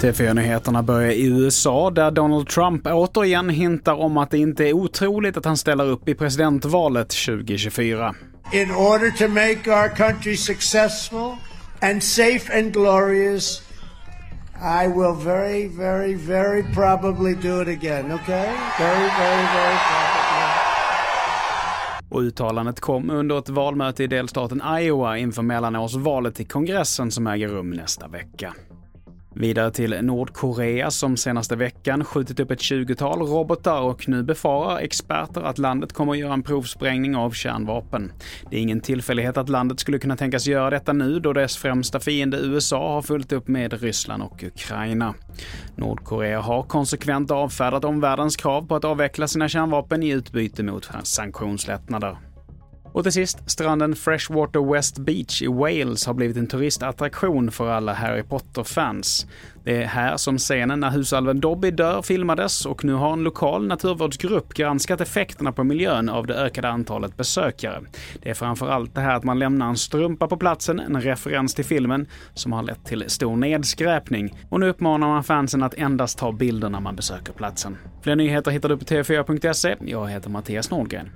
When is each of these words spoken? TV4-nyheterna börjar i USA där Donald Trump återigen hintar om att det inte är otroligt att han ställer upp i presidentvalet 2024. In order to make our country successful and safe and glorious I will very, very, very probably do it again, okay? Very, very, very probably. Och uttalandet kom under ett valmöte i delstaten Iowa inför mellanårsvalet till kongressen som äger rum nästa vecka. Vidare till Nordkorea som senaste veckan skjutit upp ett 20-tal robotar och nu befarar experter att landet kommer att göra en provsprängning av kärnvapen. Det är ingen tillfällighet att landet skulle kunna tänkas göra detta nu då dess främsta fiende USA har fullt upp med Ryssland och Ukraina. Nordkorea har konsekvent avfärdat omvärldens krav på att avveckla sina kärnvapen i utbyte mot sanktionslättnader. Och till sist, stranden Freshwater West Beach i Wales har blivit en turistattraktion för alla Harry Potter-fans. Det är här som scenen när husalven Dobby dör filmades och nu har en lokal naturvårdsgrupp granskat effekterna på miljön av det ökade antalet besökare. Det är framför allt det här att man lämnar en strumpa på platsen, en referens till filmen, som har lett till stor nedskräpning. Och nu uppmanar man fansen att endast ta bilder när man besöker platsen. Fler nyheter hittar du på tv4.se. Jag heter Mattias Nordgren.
TV4-nyheterna 0.00 0.82
börjar 0.82 1.10
i 1.10 1.26
USA 1.26 1.90
där 1.90 2.10
Donald 2.10 2.48
Trump 2.48 2.86
återigen 2.86 3.48
hintar 3.48 3.94
om 3.94 4.16
att 4.16 4.30
det 4.30 4.38
inte 4.38 4.64
är 4.64 4.72
otroligt 4.72 5.36
att 5.36 5.44
han 5.44 5.56
ställer 5.56 5.86
upp 5.86 6.08
i 6.08 6.14
presidentvalet 6.14 7.08
2024. 7.08 8.14
In 8.52 8.70
order 8.70 9.10
to 9.10 9.28
make 9.28 9.70
our 9.70 9.88
country 9.88 10.36
successful 10.36 11.36
and 11.80 12.02
safe 12.02 12.58
and 12.58 12.72
glorious 12.72 13.62
I 14.62 14.86
will 14.88 15.14
very, 15.14 15.68
very, 15.68 16.14
very 16.14 16.62
probably 16.62 17.34
do 17.34 17.60
it 17.60 17.68
again, 17.68 18.12
okay? 18.12 18.56
Very, 18.78 19.08
very, 19.18 19.46
very 19.54 19.76
probably. 19.76 20.65
Och 22.10 22.20
uttalandet 22.20 22.80
kom 22.80 23.10
under 23.10 23.38
ett 23.38 23.48
valmöte 23.48 24.04
i 24.04 24.06
delstaten 24.06 24.62
Iowa 24.78 25.18
inför 25.18 25.42
mellanårsvalet 25.42 26.34
till 26.34 26.48
kongressen 26.48 27.10
som 27.10 27.26
äger 27.26 27.48
rum 27.48 27.70
nästa 27.70 28.08
vecka. 28.08 28.54
Vidare 29.38 29.70
till 29.70 29.98
Nordkorea 30.02 30.90
som 30.90 31.16
senaste 31.16 31.56
veckan 31.56 32.04
skjutit 32.04 32.40
upp 32.40 32.50
ett 32.50 32.58
20-tal 32.58 33.18
robotar 33.18 33.80
och 33.80 34.08
nu 34.08 34.22
befarar 34.22 34.78
experter 34.78 35.40
att 35.40 35.58
landet 35.58 35.92
kommer 35.92 36.12
att 36.12 36.18
göra 36.18 36.32
en 36.32 36.42
provsprängning 36.42 37.16
av 37.16 37.30
kärnvapen. 37.30 38.12
Det 38.50 38.56
är 38.56 38.60
ingen 38.60 38.80
tillfällighet 38.80 39.36
att 39.36 39.48
landet 39.48 39.80
skulle 39.80 39.98
kunna 39.98 40.16
tänkas 40.16 40.46
göra 40.46 40.70
detta 40.70 40.92
nu 40.92 41.20
då 41.20 41.32
dess 41.32 41.56
främsta 41.56 42.00
fiende 42.00 42.38
USA 42.38 42.94
har 42.94 43.02
fullt 43.02 43.32
upp 43.32 43.48
med 43.48 43.82
Ryssland 43.82 44.22
och 44.22 44.42
Ukraina. 44.42 45.14
Nordkorea 45.74 46.40
har 46.40 46.62
konsekvent 46.62 47.30
avfärdat 47.30 47.84
omvärldens 47.84 48.36
krav 48.36 48.66
på 48.66 48.76
att 48.76 48.84
avveckla 48.84 49.28
sina 49.28 49.48
kärnvapen 49.48 50.02
i 50.02 50.08
utbyte 50.08 50.62
mot 50.62 50.90
sanktionslättnader. 51.02 52.16
Och 52.96 53.02
till 53.02 53.12
sist, 53.12 53.50
stranden 53.50 53.96
Freshwater 53.96 54.72
West 54.72 54.98
Beach 54.98 55.42
i 55.42 55.46
Wales 55.46 56.06
har 56.06 56.14
blivit 56.14 56.36
en 56.36 56.46
turistattraktion 56.46 57.50
för 57.50 57.68
alla 57.68 57.92
Harry 57.92 58.22
Potter-fans. 58.22 59.26
Det 59.64 59.82
är 59.82 59.86
här 59.86 60.16
som 60.16 60.38
scenen 60.38 60.80
när 60.80 60.90
husalven 60.90 61.40
Dobby 61.40 61.70
dör 61.70 62.02
filmades 62.02 62.66
och 62.66 62.84
nu 62.84 62.92
har 62.92 63.12
en 63.12 63.22
lokal 63.22 63.66
naturvårdsgrupp 63.66 64.54
granskat 64.54 65.00
effekterna 65.00 65.52
på 65.52 65.64
miljön 65.64 66.08
av 66.08 66.26
det 66.26 66.34
ökade 66.34 66.68
antalet 66.68 67.16
besökare. 67.16 67.80
Det 68.22 68.30
är 68.30 68.34
framför 68.34 68.68
allt 68.68 68.94
det 68.94 69.00
här 69.00 69.16
att 69.16 69.24
man 69.24 69.38
lämnar 69.38 69.68
en 69.68 69.76
strumpa 69.76 70.28
på 70.28 70.36
platsen, 70.36 70.80
en 70.80 71.00
referens 71.00 71.54
till 71.54 71.64
filmen, 71.64 72.06
som 72.34 72.52
har 72.52 72.62
lett 72.62 72.84
till 72.84 73.04
stor 73.06 73.36
nedskräpning. 73.36 74.38
Och 74.48 74.60
nu 74.60 74.68
uppmanar 74.68 75.08
man 75.08 75.24
fansen 75.24 75.62
att 75.62 75.74
endast 75.74 76.18
ta 76.18 76.32
bilder 76.32 76.68
när 76.68 76.80
man 76.80 76.96
besöker 76.96 77.32
platsen. 77.32 77.76
Fler 78.02 78.16
nyheter 78.16 78.50
hittar 78.50 78.68
du 78.68 78.76
på 78.76 78.84
tv4.se. 78.84 79.76
Jag 79.80 80.08
heter 80.08 80.30
Mattias 80.30 80.70
Nordgren. 80.70 81.10